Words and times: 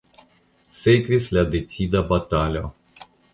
Sekvis 0.79 1.27
la 1.37 1.43
decida 1.57 2.03
batalo. 2.09 2.65